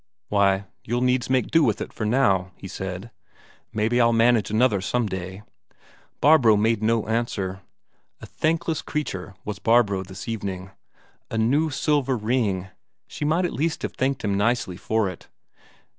"Why, 0.29 0.65
you'll 0.83 1.01
needs 1.03 1.29
make 1.29 1.51
do 1.51 1.63
with 1.63 1.79
it 1.79 1.93
for 1.93 2.07
now," 2.07 2.53
he 2.55 2.67
said. 2.67 3.11
"Maybe 3.71 4.01
I'll 4.01 4.11
manage 4.11 4.49
another 4.49 4.81
some 4.81 5.05
day." 5.05 5.43
Barbro 6.19 6.57
made 6.57 6.81
no 6.81 7.05
answer. 7.07 7.61
A 8.19 8.25
thankless 8.25 8.81
creature 8.81 9.35
was 9.45 9.59
Barbro 9.59 10.01
this 10.01 10.27
evening. 10.27 10.71
A 11.29 11.37
new 11.37 11.69
silver 11.69 12.17
ring 12.17 12.69
she 13.05 13.25
might 13.25 13.45
at 13.45 13.53
least 13.53 13.83
have 13.83 13.93
thanked 13.93 14.23
him 14.25 14.33
nicely 14.35 14.75
for 14.75 15.07
it. 15.07 15.27